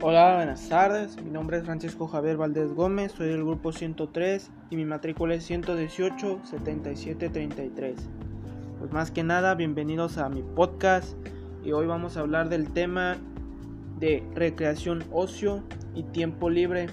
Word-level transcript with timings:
Hola, 0.00 0.36
buenas 0.36 0.68
tardes. 0.68 1.20
Mi 1.20 1.28
nombre 1.28 1.58
es 1.58 1.64
Francisco 1.64 2.06
Javier 2.06 2.36
Valdés 2.36 2.72
Gómez, 2.72 3.10
soy 3.10 3.30
del 3.30 3.42
grupo 3.42 3.72
103 3.72 4.48
y 4.70 4.76
mi 4.76 4.84
matrícula 4.84 5.34
es 5.34 5.44
118 5.44 6.38
7733. 6.44 7.96
Pues 8.78 8.92
más 8.92 9.10
que 9.10 9.24
nada, 9.24 9.56
bienvenidos 9.56 10.16
a 10.18 10.28
mi 10.28 10.42
podcast 10.42 11.16
y 11.64 11.72
hoy 11.72 11.88
vamos 11.88 12.16
a 12.16 12.20
hablar 12.20 12.48
del 12.48 12.72
tema 12.72 13.16
de 13.98 14.22
recreación, 14.36 15.02
ocio 15.10 15.64
y 15.96 16.04
tiempo 16.04 16.48
libre. 16.48 16.86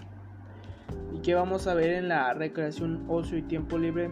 ¿Y 1.14 1.20
qué 1.20 1.36
vamos 1.36 1.68
a 1.68 1.76
ver 1.76 1.92
en 1.92 2.08
la 2.08 2.34
recreación, 2.34 3.06
ocio 3.08 3.38
y 3.38 3.44
tiempo 3.44 3.78
libre? 3.78 4.10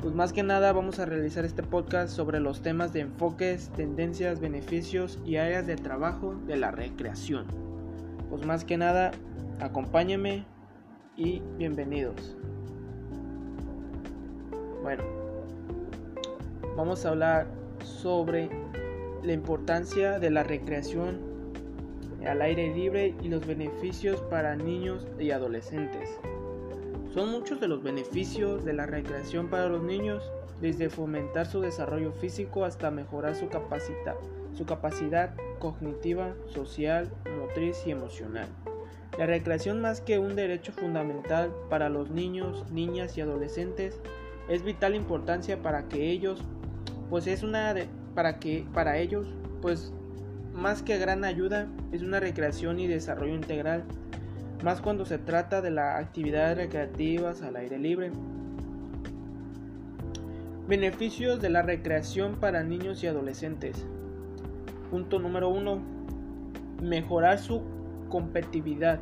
Pues 0.00 0.14
más 0.14 0.32
que 0.32 0.42
nada 0.42 0.72
vamos 0.72 0.98
a 0.98 1.04
realizar 1.04 1.44
este 1.44 1.62
podcast 1.62 2.16
sobre 2.16 2.40
los 2.40 2.62
temas 2.62 2.94
de 2.94 3.00
enfoques, 3.00 3.68
tendencias, 3.76 4.40
beneficios 4.40 5.18
y 5.26 5.36
áreas 5.36 5.66
de 5.66 5.76
trabajo 5.76 6.36
de 6.46 6.56
la 6.56 6.70
recreación 6.70 7.69
pues 8.30 8.46
más 8.46 8.64
que 8.64 8.78
nada, 8.78 9.10
acompáñenme 9.58 10.46
y 11.16 11.42
bienvenidos. 11.58 12.36
Bueno, 14.82 15.02
vamos 16.76 17.04
a 17.04 17.10
hablar 17.10 17.48
sobre 17.84 18.48
la 19.24 19.32
importancia 19.32 20.18
de 20.20 20.30
la 20.30 20.44
recreación 20.44 21.18
al 22.26 22.40
aire 22.42 22.72
libre 22.74 23.14
y 23.22 23.28
los 23.28 23.46
beneficios 23.46 24.20
para 24.22 24.54
niños 24.54 25.06
y 25.18 25.32
adolescentes. 25.32 26.08
Son 27.12 27.30
muchos 27.30 27.60
de 27.60 27.66
los 27.66 27.82
beneficios 27.82 28.64
de 28.64 28.72
la 28.72 28.86
recreación 28.86 29.48
para 29.48 29.68
los 29.68 29.82
niños, 29.82 30.22
desde 30.60 30.90
fomentar 30.90 31.46
su 31.46 31.60
desarrollo 31.60 32.12
físico 32.12 32.64
hasta 32.64 32.90
mejorar 32.90 33.34
su 33.34 33.48
capacidad, 33.48 34.16
su 34.52 34.66
capacidad 34.66 35.34
cognitiva, 35.58 36.34
social, 36.46 37.10
motriz 37.38 37.86
y 37.86 37.90
emocional. 37.90 38.48
La 39.18 39.26
recreación 39.26 39.80
más 39.80 40.00
que 40.00 40.18
un 40.18 40.36
derecho 40.36 40.72
fundamental 40.72 41.52
para 41.68 41.88
los 41.88 42.10
niños, 42.10 42.70
niñas 42.70 43.16
y 43.16 43.20
adolescentes 43.20 43.98
es 44.48 44.62
vital 44.62 44.94
importancia 44.94 45.62
para 45.62 45.88
que 45.88 46.10
ellos 46.10 46.42
pues 47.08 47.26
es 47.26 47.42
una 47.42 47.74
para 48.14 48.38
que 48.38 48.66
para 48.72 48.98
ellos 48.98 49.26
pues 49.60 49.92
más 50.52 50.82
que 50.82 50.98
gran 50.98 51.24
ayuda 51.24 51.68
es 51.92 52.02
una 52.02 52.20
recreación 52.20 52.78
y 52.78 52.86
desarrollo 52.86 53.34
integral 53.34 53.84
más 54.62 54.80
cuando 54.80 55.04
se 55.04 55.18
trata 55.18 55.60
de 55.62 55.70
las 55.70 56.00
actividades 56.00 56.56
recreativas 56.56 57.42
al 57.42 57.56
aire 57.56 57.78
libre. 57.78 58.12
Beneficios 60.70 61.40
de 61.40 61.50
la 61.50 61.62
recreación 61.62 62.36
para 62.36 62.62
niños 62.62 63.02
y 63.02 63.08
adolescentes. 63.08 63.84
Punto 64.88 65.18
número 65.18 65.48
uno, 65.48 65.82
mejorar 66.80 67.40
su 67.40 67.62
competitividad. 68.08 69.00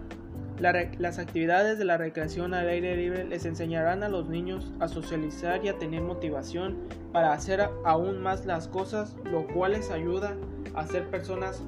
las 0.59 1.19
actividades 1.19 1.77
de 1.77 1.85
la 1.85 1.99
recreación 1.99 2.55
al 2.55 2.71
aire 2.71 2.97
libre 2.97 3.25
les 3.25 3.45
enseñarán 3.45 4.03
a 4.03 4.09
los 4.09 4.31
niños 4.31 4.73
a 4.81 4.89
socializar 4.89 5.63
y 5.63 5.69
a 5.69 5.79
tener 5.79 6.01
motivación 6.01 6.79
para 7.13 7.35
hacer 7.35 7.61
aún 7.85 8.23
más 8.23 8.47
las 8.47 8.67
cosas, 8.67 9.15
lo 9.31 9.47
cual 9.49 9.73
les 9.73 9.91
ayuda 9.91 10.39
a 10.73 10.87
ser 10.87 11.11
personas 11.11 11.63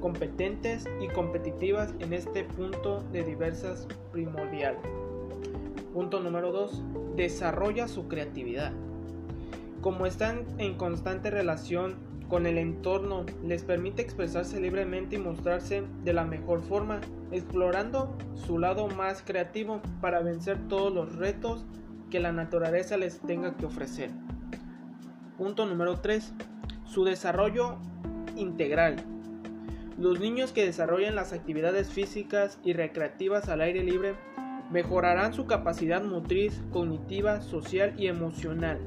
competentes 0.00 0.88
y 1.00 1.06
competitivas 1.06 1.94
en 2.00 2.14
este 2.14 2.42
punto 2.42 3.04
de 3.12 3.22
diversas 3.22 3.86
primordial. 4.10 4.76
Punto 5.94 6.18
número 6.18 6.50
2. 6.50 6.82
Desarrolla 7.14 7.86
su 7.86 8.08
creatividad. 8.08 8.72
Como 9.80 10.04
están 10.04 10.44
en 10.58 10.74
constante 10.74 11.30
relación 11.30 11.94
con 12.28 12.44
el 12.44 12.58
entorno, 12.58 13.24
les 13.42 13.64
permite 13.64 14.02
expresarse 14.02 14.60
libremente 14.60 15.16
y 15.16 15.18
mostrarse 15.18 15.84
de 16.04 16.12
la 16.12 16.24
mejor 16.24 16.60
forma, 16.60 17.00
explorando 17.32 18.14
su 18.34 18.58
lado 18.58 18.88
más 18.88 19.22
creativo 19.22 19.80
para 20.02 20.20
vencer 20.20 20.58
todos 20.68 20.92
los 20.92 21.16
retos 21.16 21.64
que 22.10 22.20
la 22.20 22.30
naturaleza 22.30 22.98
les 22.98 23.20
tenga 23.20 23.56
que 23.56 23.64
ofrecer. 23.64 24.10
Punto 25.38 25.64
número 25.64 26.00
3. 26.00 26.34
Su 26.84 27.04
desarrollo 27.04 27.78
integral. 28.36 28.96
Los 29.96 30.20
niños 30.20 30.52
que 30.52 30.66
desarrollan 30.66 31.14
las 31.14 31.32
actividades 31.32 31.88
físicas 31.88 32.58
y 32.62 32.74
recreativas 32.74 33.48
al 33.48 33.62
aire 33.62 33.82
libre 33.82 34.14
mejorarán 34.70 35.32
su 35.32 35.46
capacidad 35.46 36.02
motriz, 36.02 36.62
cognitiva, 36.70 37.40
social 37.40 37.94
y 37.98 38.08
emocional 38.08 38.78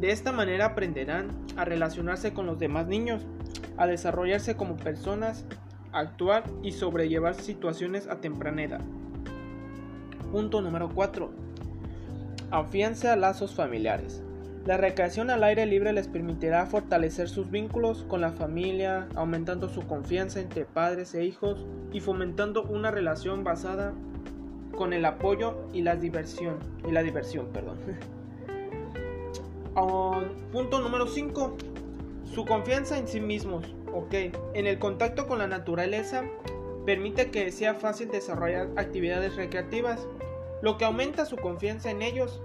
de 0.00 0.10
esta 0.10 0.30
manera 0.30 0.66
aprenderán 0.66 1.28
a 1.56 1.64
relacionarse 1.64 2.34
con 2.34 2.46
los 2.46 2.58
demás 2.58 2.86
niños, 2.86 3.26
a 3.76 3.86
desarrollarse 3.86 4.56
como 4.56 4.76
personas, 4.76 5.46
a 5.92 6.00
actuar 6.00 6.44
y 6.62 6.72
sobrellevar 6.72 7.34
situaciones 7.34 8.06
a 8.06 8.20
temprana 8.20 8.64
edad. 8.64 8.80
Punto 10.30 10.60
número 10.60 10.90
4. 10.94 11.30
Afianza 12.50 13.16
lazos 13.16 13.54
familiares. 13.54 14.22
La 14.66 14.76
recreación 14.76 15.30
al 15.30 15.44
aire 15.44 15.64
libre 15.64 15.92
les 15.92 16.08
permitirá 16.08 16.66
fortalecer 16.66 17.28
sus 17.28 17.50
vínculos 17.50 18.04
con 18.08 18.20
la 18.20 18.32
familia, 18.32 19.06
aumentando 19.14 19.68
su 19.68 19.86
confianza 19.86 20.40
entre 20.40 20.64
padres 20.64 21.14
e 21.14 21.24
hijos 21.24 21.64
y 21.92 22.00
fomentando 22.00 22.64
una 22.64 22.90
relación 22.90 23.44
basada 23.44 23.94
con 24.76 24.92
el 24.92 25.04
apoyo 25.04 25.68
y 25.72 25.82
la 25.82 25.96
diversión 25.96 26.58
y 26.86 26.90
la 26.90 27.02
diversión, 27.02 27.46
perdón. 27.52 27.78
punto 30.52 30.80
número 30.80 31.06
5. 31.06 31.56
Su 32.34 32.46
confianza 32.46 32.98
en 32.98 33.06
sí 33.06 33.20
mismos. 33.20 33.74
Ok. 33.92 34.14
En 34.54 34.66
el 34.66 34.78
contacto 34.78 35.26
con 35.26 35.38
la 35.38 35.46
naturaleza 35.46 36.24
permite 36.86 37.30
que 37.30 37.52
sea 37.52 37.74
fácil 37.74 38.08
desarrollar 38.08 38.68
actividades 38.76 39.36
recreativas, 39.36 40.06
lo 40.62 40.78
que 40.78 40.86
aumenta 40.86 41.26
su 41.26 41.36
confianza 41.36 41.90
en 41.90 42.00
ellos. 42.00 42.40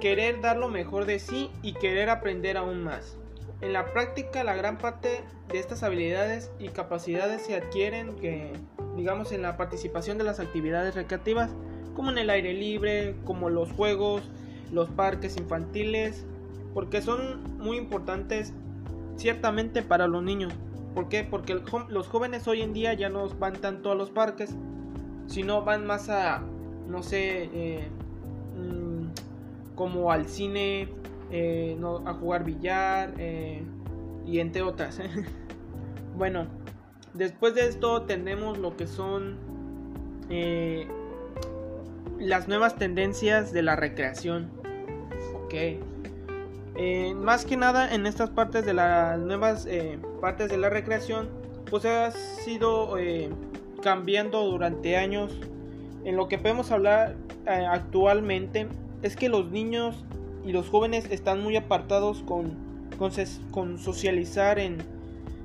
Querer 0.00 0.40
dar 0.40 0.56
lo 0.56 0.68
mejor 0.68 1.04
de 1.04 1.18
sí 1.18 1.50
y 1.62 1.74
querer 1.74 2.08
aprender 2.08 2.56
aún 2.56 2.82
más. 2.82 3.18
En 3.60 3.72
la 3.72 3.92
práctica, 3.92 4.42
la 4.44 4.56
gran 4.56 4.78
parte 4.78 5.20
de 5.48 5.58
estas 5.58 5.82
habilidades 5.82 6.50
y 6.58 6.68
capacidades 6.68 7.42
se 7.42 7.54
adquieren 7.54 8.16
que, 8.16 8.52
digamos, 8.96 9.30
en 9.30 9.42
la 9.42 9.56
participación 9.56 10.18
de 10.18 10.24
las 10.24 10.40
actividades 10.40 10.94
recreativas, 10.94 11.50
como 11.94 12.10
en 12.10 12.18
el 12.18 12.30
aire 12.30 12.54
libre, 12.54 13.14
como 13.24 13.50
los 13.50 13.70
juegos, 13.70 14.22
los 14.72 14.88
parques 14.88 15.36
infantiles, 15.36 16.24
porque 16.74 17.02
son 17.02 17.58
muy 17.58 17.76
importantes 17.76 18.52
ciertamente 19.16 19.82
para 19.82 20.08
los 20.08 20.22
niños. 20.22 20.52
¿Por 20.94 21.08
qué? 21.08 21.24
Porque 21.24 21.60
los 21.88 22.08
jóvenes 22.08 22.46
hoy 22.48 22.62
en 22.62 22.72
día 22.72 22.92
ya 22.94 23.08
no 23.08 23.28
van 23.28 23.54
tanto 23.54 23.90
a 23.92 23.94
los 23.94 24.10
parques, 24.10 24.54
sino 25.26 25.62
van 25.62 25.86
más 25.86 26.08
a, 26.08 26.42
no 26.88 27.02
sé, 27.02 27.50
eh, 27.52 27.88
mm, 28.56 29.74
como 29.74 30.10
al 30.12 30.26
cine, 30.26 30.88
eh, 31.30 31.78
a 32.04 32.12
jugar 32.14 32.44
billar 32.44 33.14
eh, 33.18 33.62
y 34.26 34.40
entre 34.40 34.62
otras. 34.62 35.00
bueno, 36.16 36.46
después 37.14 37.54
de 37.54 37.68
esto 37.68 38.02
tenemos 38.02 38.58
lo 38.58 38.76
que 38.76 38.86
son 38.86 39.52
las 42.18 42.48
nuevas 42.48 42.76
tendencias 42.76 43.52
de 43.52 43.62
la 43.62 43.76
recreación. 43.76 44.61
Eh, 45.54 47.14
más 47.14 47.44
que 47.44 47.56
nada 47.56 47.94
en 47.94 48.06
estas 48.06 48.30
partes 48.30 48.64
de 48.64 48.72
las 48.72 49.18
nuevas 49.18 49.66
eh, 49.66 49.98
partes 50.20 50.48
de 50.50 50.56
la 50.56 50.70
recreación, 50.70 51.28
pues 51.68 51.84
ha 51.84 52.10
sido 52.10 52.98
eh, 52.98 53.30
cambiando 53.82 54.44
durante 54.44 54.96
años. 54.96 55.38
En 56.04 56.16
lo 56.16 56.28
que 56.28 56.38
podemos 56.38 56.70
hablar 56.72 57.16
actualmente 57.46 58.66
es 59.02 59.16
que 59.16 59.28
los 59.28 59.50
niños 59.50 60.04
y 60.44 60.52
los 60.52 60.68
jóvenes 60.68 61.06
están 61.10 61.42
muy 61.42 61.56
apartados 61.56 62.22
con, 62.22 62.56
con, 63.50 63.78
socializar 63.78 64.58
en, 64.58 64.78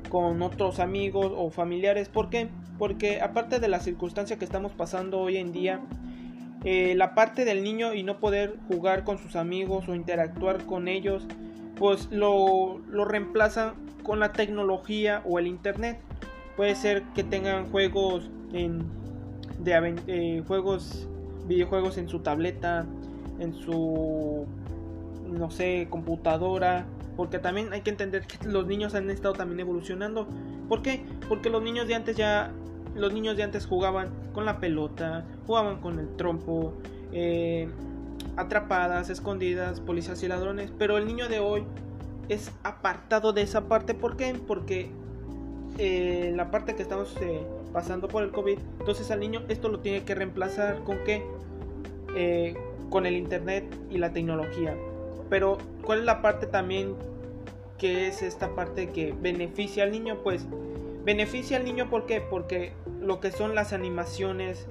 con 0.10 0.42
otros 0.42 0.80
amigos 0.80 1.32
o 1.36 1.50
familiares. 1.50 2.10
¿Por 2.10 2.30
qué? 2.30 2.50
Porque 2.80 3.22
aparte 3.22 3.60
de 3.60 3.68
la 3.68 3.80
circunstancia 3.80 4.38
que 4.38 4.46
estamos 4.46 4.72
pasando 4.72 5.20
hoy 5.20 5.38
en 5.38 5.52
día, 5.52 5.82
eh, 6.64 6.96
la 6.96 7.14
parte 7.14 7.46
del 7.46 7.64
niño 7.64 7.94
y 7.94 8.04
no 8.04 8.20
poder 8.20 8.56
jugar 8.68 9.04
con 9.04 9.18
sus 9.18 9.36
amigos 9.36 9.88
o 9.88 9.96
interactuar 9.96 10.66
con 10.66 10.88
ellos, 10.88 11.26
pues 11.76 12.10
lo, 12.12 12.80
lo 12.90 13.06
reemplazan 13.06 13.74
con 14.04 14.20
la 14.20 14.32
tecnología 14.32 15.22
o 15.26 15.38
el 15.40 15.48
internet. 15.48 16.00
Puede 16.56 16.76
ser 16.76 17.04
que 17.14 17.24
tengan 17.24 17.70
juegos 17.70 18.30
en, 18.54 18.86
de 19.60 19.96
eh, 20.08 20.44
juegos, 20.48 21.08
videojuegos 21.46 21.98
en 21.98 22.10
su 22.10 22.20
tableta, 22.20 22.86
en 23.40 23.54
su, 23.54 24.48
no 25.30 25.52
sé, 25.52 25.88
computadora. 25.90 26.86
Porque 27.16 27.40
también 27.40 27.74
hay 27.74 27.82
que 27.82 27.90
entender 27.90 28.26
que 28.28 28.48
los 28.48 28.68
niños 28.68 28.96
han 28.96 29.10
estado 29.10 29.34
también 29.34 29.60
evolucionando. 29.60 30.28
¿Por 30.70 30.82
qué? 30.82 31.04
Porque 31.28 31.50
los 31.50 31.62
niños 31.62 31.88
de 31.88 31.96
antes 31.96 32.16
ya 32.16 32.52
los 32.98 33.14
niños 33.14 33.38
de 33.38 33.44
antes 33.44 33.66
jugaban 33.66 34.10
con 34.34 34.46
la 34.46 34.60
pelota, 34.60 35.26
jugaban 35.46 35.80
con 35.80 36.00
el 36.00 36.16
trompo, 36.16 36.74
eh, 37.14 37.70
atrapadas, 38.36 39.10
escondidas, 39.10 39.80
policías 39.80 40.22
y 40.24 40.28
ladrones. 40.28 40.72
Pero 40.78 40.98
el 40.98 41.06
niño 41.06 41.30
de 41.30 41.40
hoy 41.40 41.64
es 42.28 42.52
apartado 42.64 43.34
de 43.34 43.44
esa 43.44 43.68
parte. 43.68 43.94
¿Por 43.94 44.18
qué? 44.18 44.36
Porque 44.48 44.90
eh, 45.78 46.34
la 46.36 46.50
parte 46.52 46.76
que 46.76 46.82
estamos 46.82 47.16
eh, 47.22 47.42
pasando 47.72 48.08
por 48.08 48.24
el 48.24 48.32
COVID, 48.32 48.58
entonces 48.80 49.12
al 49.12 49.20
niño 49.20 49.44
esto 49.48 49.70
lo 49.70 49.80
tiene 49.80 50.04
que 50.04 50.16
reemplazar 50.16 50.84
con 50.84 50.98
qué? 51.06 51.24
Con 52.90 53.06
el 53.06 53.16
internet 53.16 53.64
y 53.92 54.00
la 54.00 54.12
tecnología. 54.12 54.76
Pero, 55.30 55.60
¿cuál 55.84 56.00
es 56.00 56.06
la 56.06 56.22
parte 56.22 56.48
también 56.48 56.96
que 57.78 58.08
es 58.08 58.24
esta 58.24 58.56
parte 58.56 58.90
que 58.90 59.14
beneficia 59.22 59.84
al 59.84 59.92
niño? 59.92 60.18
Pues 60.24 60.48
beneficia 61.08 61.56
al 61.56 61.64
niño 61.64 61.90
¿por 61.90 62.06
qué? 62.06 62.20
Porque 62.20 62.74
lo 63.00 63.22
que 63.22 63.32
son 63.32 63.56
las 63.56 63.72
animaciones, 63.72 64.68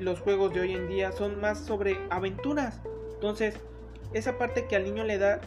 los 0.00 0.20
juegos 0.20 0.54
de 0.54 0.60
hoy 0.60 0.74
en 0.74 0.88
día 0.88 1.10
son 1.10 1.40
más 1.40 1.58
sobre 1.58 1.98
aventuras. 2.10 2.80
Entonces, 3.14 3.56
esa 4.14 4.38
parte 4.38 4.66
que 4.68 4.76
al 4.76 4.84
niño 4.84 5.02
le 5.02 5.18
da 5.18 5.40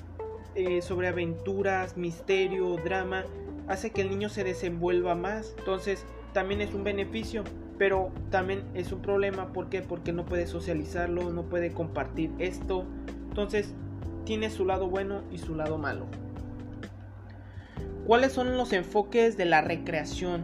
sobre 0.82 1.08
aventuras, 1.08 1.96
misterio, 1.96 2.76
drama, 2.84 3.24
hace 3.70 3.92
que 3.92 4.02
el 4.02 4.10
niño 4.10 4.28
se 4.28 4.44
desenvuelva 4.44 5.16
más. 5.16 5.56
Entonces 5.60 6.06
también 6.34 6.60
es 6.60 6.74
un 6.74 6.84
beneficio, 6.84 7.46
pero 7.78 8.12
también 8.30 8.66
es 8.74 8.92
un 8.92 9.02
problema. 9.02 9.54
¿Por 9.54 9.70
qué? 9.70 9.82
Porque 9.82 10.12
no 10.12 10.26
puede 10.26 10.46
socializarlo, 10.46 11.30
no 11.30 11.44
puede 11.44 11.72
compartir 11.72 12.32
esto. 12.40 12.84
Entonces 13.30 13.74
tiene 14.26 14.50
su 14.50 14.66
lado 14.66 14.90
bueno 14.90 15.22
y 15.32 15.38
su 15.38 15.56
lado 15.56 15.78
malo. 15.78 16.06
¿Cuáles 18.06 18.34
son 18.34 18.58
los 18.58 18.74
enfoques 18.74 19.38
de 19.38 19.46
la 19.46 19.62
recreación? 19.62 20.44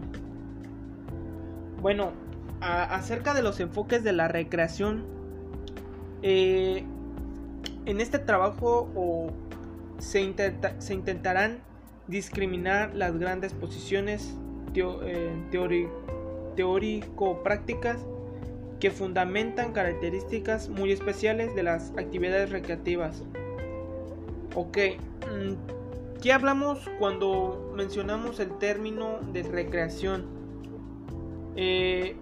Bueno, 1.82 2.14
acerca 2.62 3.34
de 3.34 3.42
los 3.42 3.60
enfoques 3.60 4.04
de 4.04 4.14
la 4.14 4.28
recreación, 4.28 5.06
eh, 6.22 6.84
en 7.86 8.02
este 8.02 8.20
trabajo 8.20 9.34
se, 9.98 10.22
intentarán 10.22 11.60
discriminar 12.08 12.96
las 12.96 13.18
grandes 13.18 13.54
posiciones 13.54 14.36
eh, 14.76 15.32
teórico-prácticas 16.56 17.98
que 18.80 18.92
fundamentan 18.92 19.74
características 19.74 20.70
muy 20.70 20.92
especiales 20.92 21.54
de 21.56 21.64
las 21.64 21.92
actividades 21.98 22.50
recreativas. 22.52 23.24
Ok, 24.56 24.78
mm, 25.30 25.79
¿qué 26.22 26.34
hablamos 26.34 26.80
cuando 27.00 27.72
mencionamos 27.76 28.40
el 28.40 28.58
término 28.58 29.20
de 29.32 29.44
recreación? 29.44 30.26
Eh, 31.56 32.16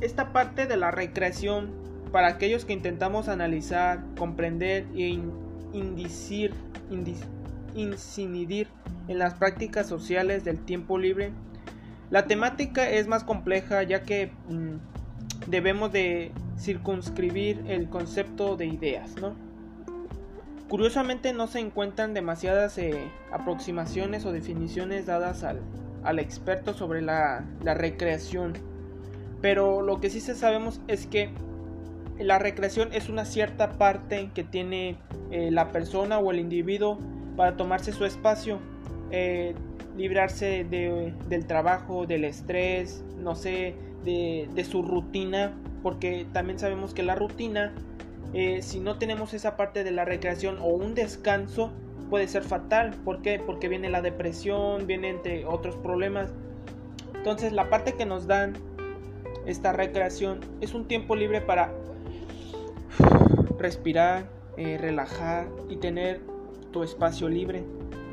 esta 0.00 0.32
parte 0.32 0.66
de 0.66 0.76
la 0.76 0.90
recreación, 0.90 1.70
para 2.10 2.28
aquellos 2.28 2.64
que 2.64 2.72
intentamos 2.72 3.28
analizar, 3.28 4.04
comprender 4.18 4.86
e 4.94 5.18
indicir, 5.72 6.52
incidir 7.74 8.68
en 9.08 9.18
las 9.18 9.34
prácticas 9.34 9.86
sociales 9.86 10.44
del 10.44 10.58
tiempo 10.58 10.98
libre. 10.98 11.32
La 12.10 12.26
temática 12.26 12.90
es 12.90 13.06
más 13.06 13.24
compleja 13.24 13.82
ya 13.82 14.02
que 14.02 14.32
mm, 14.48 15.50
debemos 15.50 15.92
de 15.92 16.32
circunscribir 16.58 17.64
el 17.66 17.88
concepto 17.88 18.56
de 18.56 18.66
ideas, 18.66 19.14
¿no? 19.16 19.51
Curiosamente 20.72 21.34
no 21.34 21.48
se 21.48 21.58
encuentran 21.58 22.14
demasiadas 22.14 22.78
eh, 22.78 23.10
aproximaciones 23.30 24.24
o 24.24 24.32
definiciones 24.32 25.04
dadas 25.04 25.44
al, 25.44 25.60
al 26.02 26.18
experto 26.18 26.72
sobre 26.72 27.02
la, 27.02 27.44
la, 27.62 27.74
recreación, 27.74 28.54
pero 29.42 29.82
lo 29.82 30.00
que 30.00 30.08
sí 30.08 30.18
se 30.18 30.34
sabemos 30.34 30.80
es 30.88 31.06
que 31.06 31.28
la 32.18 32.38
recreación 32.38 32.88
es 32.94 33.10
una 33.10 33.26
cierta 33.26 33.72
parte 33.72 34.30
que 34.34 34.44
tiene 34.44 34.96
eh, 35.30 35.50
la 35.50 35.72
persona 35.72 36.18
o 36.18 36.30
el 36.30 36.40
individuo 36.40 36.98
para 37.36 37.54
tomarse 37.58 37.92
su 37.92 38.06
espacio, 38.06 38.58
eh, 39.10 39.54
librarse 39.98 40.64
del 40.64 41.46
trabajo, 41.46 42.06
del 42.06 42.24
estrés, 42.24 43.04
no 43.18 43.34
sé, 43.34 43.74
de, 44.04 44.66
su 44.66 44.82
rutina, 44.82 45.52
porque 45.82 46.26
también 46.32 46.58
sabemos 46.58 46.94
que 46.94 47.02
la 47.02 47.14
rutina, 47.14 47.74
eh, 48.34 48.62
si 48.62 48.80
no 48.80 48.98
tenemos 48.98 49.34
esa 49.34 49.56
parte 49.56 49.84
de 49.84 49.90
la 49.90 50.04
recreación 50.04 50.58
o 50.60 50.66
un 50.66 50.94
descanso, 50.94 51.70
puede 52.10 52.28
ser 52.28 52.42
fatal. 52.42 52.94
¿Por 53.04 53.22
qué? 53.22 53.38
Porque 53.44 53.68
viene 53.68 53.90
la 53.90 54.02
depresión, 54.02 54.86
viene 54.86 55.10
entre 55.10 55.44
otros 55.46 55.76
problemas. 55.76 56.30
Entonces 57.14 57.52
la 57.52 57.70
parte 57.70 57.94
que 57.94 58.06
nos 58.06 58.26
dan 58.26 58.54
esta 59.46 59.72
recreación 59.72 60.40
es 60.60 60.74
un 60.74 60.86
tiempo 60.86 61.16
libre 61.16 61.40
para 61.40 61.72
respirar, 63.58 64.24
eh, 64.56 64.76
relajar 64.78 65.48
y 65.68 65.76
tener 65.76 66.20
tu 66.72 66.82
espacio 66.82 67.28
libre, 67.28 67.64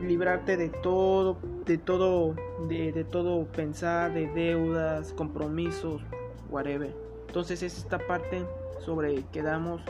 librarte 0.01 0.57
de 0.57 0.69
todo, 0.69 1.37
de 1.65 1.77
todo, 1.77 2.35
de, 2.67 3.05
todo 3.09 3.45
pensar, 3.47 4.13
de 4.13 4.27
deudas, 4.27 5.13
compromisos, 5.13 6.01
whatever. 6.49 6.93
Entonces 7.29 7.61
es 7.61 7.77
esta 7.77 7.99
parte 7.99 8.43
sobre 8.79 9.21
que 9.31 9.43
damos 9.43 9.83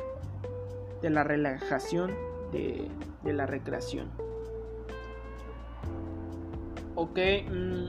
de 1.02 1.10
la 1.10 1.24
relajación, 1.24 2.12
de, 2.52 2.90
la 3.24 3.46
recreación. 3.46 4.10
Ok, 6.96 7.18
mm, 7.50 7.86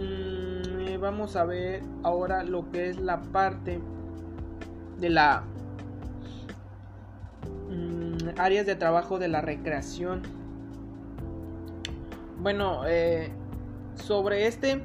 mm, 0.00 1.00
vamos 1.00 1.34
a 1.34 1.44
ver 1.46 1.82
ahora 2.04 2.44
lo 2.44 2.70
que 2.70 2.90
es 2.90 3.00
la 3.00 3.20
parte 3.20 3.80
de 5.00 5.10
la 5.10 5.42
áreas 8.38 8.66
de 8.66 8.76
trabajo 8.76 9.18
de 9.18 9.26
la 9.26 9.40
recreación. 9.40 10.22
Bueno, 12.38 12.82
eh, 12.86 13.32
sobre 13.96 14.46
este 14.46 14.80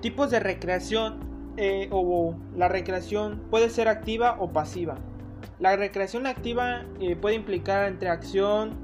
tipos 0.00 0.30
de 0.30 0.40
recreación 0.40 1.27
eh, 1.60 1.88
o 1.90 2.36
la 2.56 2.68
recreación 2.68 3.42
puede 3.50 3.68
ser 3.68 3.88
activa 3.88 4.36
o 4.38 4.52
pasiva. 4.52 4.94
La 5.58 5.74
recreación 5.74 6.28
activa 6.28 6.84
eh, 7.00 7.16
puede 7.16 7.34
implicar 7.34 7.88
entre 7.88 8.10
acción 8.10 8.74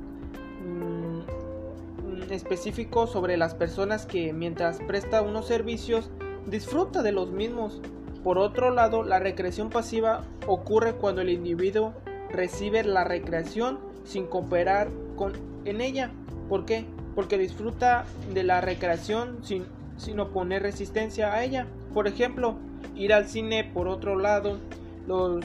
mm, 0.65 2.33
específico 2.33 3.07
sobre 3.07 3.37
las 3.37 3.55
personas 3.55 4.07
que 4.07 4.33
mientras 4.33 4.81
presta 4.89 5.23
unos 5.23 5.47
servicios 5.47 6.11
disfruta 6.47 7.05
de 7.05 7.13
los 7.13 7.31
mismos. 7.31 7.81
Por 8.25 8.39
otro 8.39 8.73
lado, 8.73 9.05
la 9.05 9.21
recreación 9.21 9.71
pasiva 9.71 10.25
ocurre 10.49 10.95
cuando 10.95 11.21
el 11.21 11.29
individuo 11.29 11.95
recibe 12.29 12.83
la 12.83 13.05
recreación 13.05 13.79
sin 14.03 14.27
cooperar 14.27 14.91
con, 15.15 15.35
en 15.65 15.81
ella. 15.81 16.11
¿Por 16.49 16.65
qué? 16.65 16.87
Porque 17.15 17.39
disfruta 17.39 18.05
de 18.33 18.43
la 18.43 18.61
recreación 18.61 19.45
sin, 19.45 19.65
sin 19.97 20.19
oponer 20.19 20.63
resistencia 20.63 21.33
a 21.33 21.45
ella. 21.45 21.69
Por 21.95 22.09
ejemplo, 22.09 22.57
ir 22.97 23.15
al 23.15 23.27
cine 23.27 23.65
por 23.65 23.89
otro 23.89 24.19
lado, 24.19 24.59
los, 25.07 25.45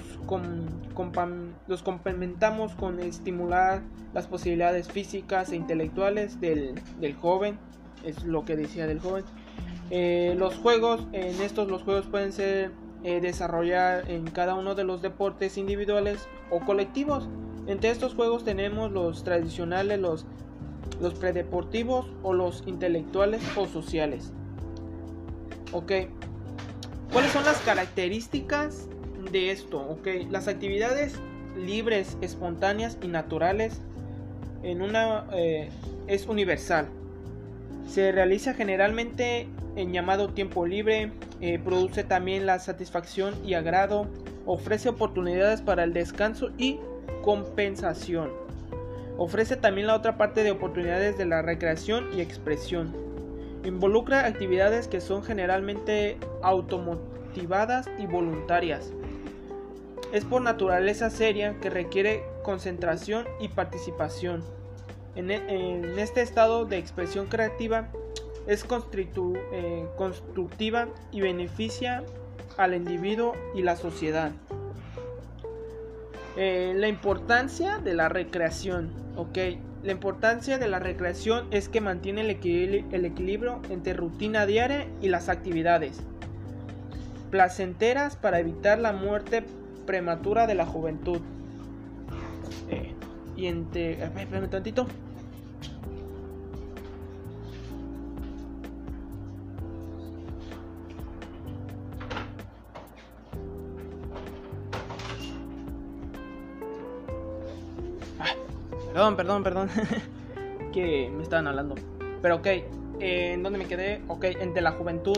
los 1.68 1.84
complementamos 1.84 2.74
con 2.74 3.00
estimular 3.00 3.84
las 4.14 4.28
posibilidades 4.28 4.90
físicas 4.90 5.52
e 5.52 5.56
intelectuales 5.56 6.42
del, 6.42 6.76
del 7.00 7.16
joven, 7.16 7.60
es 8.04 8.24
lo 8.24 8.46
que 8.46 8.56
decía 8.56 8.88
del 8.88 9.00
joven. 9.00 9.24
Eh, 9.92 10.36
los 10.38 10.56
juegos, 10.56 11.08
en 11.14 11.42
estos 11.42 11.70
los 11.70 11.84
juegos 11.84 12.08
pueden 12.08 12.32
ser 12.32 12.72
eh, 13.04 13.22
desarrollar 13.22 14.10
en 14.10 14.26
cada 14.26 14.56
uno 14.56 14.76
de 14.76 14.84
los 14.84 15.02
deportes 15.02 15.58
individuales 15.58 16.28
o 16.50 16.60
colectivos. 16.62 17.30
Entre 17.68 17.92
estos 17.92 18.16
juegos 18.16 18.44
tenemos 18.44 18.92
los 18.92 19.24
tradicionales, 19.24 20.00
los, 20.00 20.26
los 21.00 21.14
predeportivos 21.14 22.08
o 22.24 22.34
los 22.34 22.64
intelectuales 22.66 23.44
o 23.56 23.68
sociales. 23.68 24.34
Ok, 25.72 25.92
¿cuáles 27.12 27.32
son 27.32 27.46
las 27.46 27.58
características 27.60 28.88
de 29.32 29.52
esto? 29.52 29.80
Ok, 29.80 30.08
las 30.30 30.48
actividades 30.48 31.16
libres, 31.56 32.18
espontáneas 32.22 32.98
y 33.02 33.08
naturales 33.08 33.82
en 34.64 34.82
una 34.82 35.26
eh, 35.34 35.70
es 36.08 36.28
universal. 36.28 36.88
Se 37.88 38.12
realiza 38.12 38.54
generalmente 38.54 39.48
en 39.76 39.94
llamado 39.94 40.30
tiempo 40.30 40.66
libre, 40.66 41.12
eh, 41.42 41.60
produce 41.60 42.04
también 42.04 42.46
la 42.46 42.60
satisfacción 42.60 43.36
y 43.46 43.54
agrado, 43.54 44.08
ofrece 44.46 44.90
oportunidades 44.90 45.62
para 45.62 45.84
el 45.84 45.94
descanso 45.94 46.52
y 46.58 46.80
compensación. 47.24 48.32
Ofrece 49.18 49.58
también 49.58 49.88
la 49.88 49.96
otra 49.96 50.18
parte 50.18 50.44
de 50.44 50.52
oportunidades 50.52 51.18
de 51.18 51.26
la 51.26 51.42
recreación 51.42 52.08
y 52.16 52.22
expresión. 52.22 52.96
Involucra 53.64 54.26
actividades 54.26 54.88
que 54.88 55.02
son 55.02 55.24
generalmente 55.24 56.18
automotivadas 56.42 57.90
y 57.98 58.06
voluntarias. 58.06 58.92
Es 60.14 60.26
por 60.26 60.42
naturaleza 60.42 61.10
seria 61.10 61.60
que 61.60 61.70
requiere 61.70 62.24
concentración 62.44 63.26
y 63.40 63.50
participación. 63.50 64.44
En, 65.16 65.30
e, 65.30 66.02
este 66.02 66.22
estado 66.22 66.66
de 66.66 66.78
expresión 66.78 67.28
creativa 67.28 67.90
es 68.48 68.66
eh, 69.52 69.88
constructiva 69.98 70.88
y 71.12 71.22
beneficia 71.22 72.04
al 72.58 72.74
individuo 72.74 73.34
y 73.54 73.62
la 73.62 73.76
sociedad. 73.76 74.32
Eh, 76.36 76.74
la 76.76 76.88
importancia 76.88 77.80
de 77.80 77.94
la 77.94 78.10
recreación, 78.10 78.92
ok. 79.18 79.38
La 79.84 79.94
importancia 79.94 80.58
de 80.58 80.68
la 80.68 80.80
recreación 80.80 81.48
es 81.52 81.70
que 81.70 81.80
mantiene 81.80 82.22
el, 82.22 82.30
equilibrio 82.30 83.62
entre 83.70 83.94
rutina 83.94 84.46
diaria 84.46 84.88
y 85.02 85.08
las 85.08 85.30
actividades 85.30 86.02
placenteras 87.32 88.16
para 88.16 88.40
evitar 88.40 88.80
la 88.80 88.92
muerte 88.92 89.46
prematura 89.86 90.48
de 90.48 90.56
la 90.56 90.66
juventud. 90.66 91.22
Eh, 92.70 92.94
y 93.38 93.48
entre... 93.48 94.04
Espérame 94.04 94.50
tantito. 94.50 94.88
Perdón, 108.94 109.16
perdón, 109.16 109.44
perdón. 109.44 109.70
que 110.74 111.12
me 111.16 111.24
estaban 111.24 111.48
hablando. 111.48 111.76
Pero 112.22 112.38
ok, 112.38 112.48
eh, 112.48 113.34
¿en 113.34 113.44
dónde 113.44 113.60
me 113.60 113.66
quedé? 113.66 114.02
Ok, 114.08 114.26
entre 114.26 114.62
la 114.62 114.72
juventud. 114.72 115.18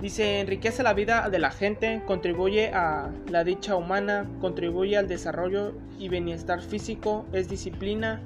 Dice, 0.00 0.40
enriquece 0.40 0.82
la 0.82 0.94
vida 0.94 1.28
de 1.28 1.38
la 1.38 1.50
gente, 1.50 2.02
contribuye 2.06 2.72
a 2.72 3.10
la 3.28 3.44
dicha 3.44 3.76
humana, 3.76 4.26
contribuye 4.40 4.96
al 4.96 5.08
desarrollo 5.08 5.74
y 5.98 6.08
bienestar 6.08 6.62
físico, 6.62 7.26
es 7.32 7.50
disciplina, 7.50 8.22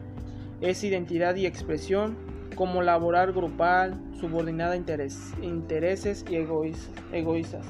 es 0.60 0.84
identidad 0.84 1.34
y 1.34 1.46
expresión, 1.46 2.16
como 2.54 2.82
laborar 2.82 3.32
grupal, 3.32 4.00
subordinada 4.20 4.74
a 4.74 4.76
intereses 4.76 6.24
y 6.30 6.36
egoístas. 6.36 7.66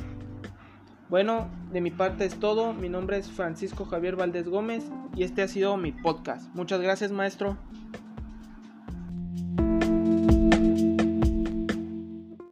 Bueno, 1.09 1.49
de 1.73 1.81
mi 1.81 1.91
parte 1.91 2.27
es 2.27 2.39
todo. 2.39 2.75
Mi 2.75 2.91
nombre 2.91 3.17
es 3.17 3.31
Francisco 3.31 3.87
Javier 3.87 4.17
Valdés 4.17 4.49
Gómez 4.49 4.85
y 5.17 5.23
este 5.23 5.43
ha 5.43 5.49
sido 5.49 5.77
mi 5.77 5.93
podcast. 5.93 6.53
Muchas 6.55 6.81
gracias, 6.81 7.13
maestro. 7.13 7.57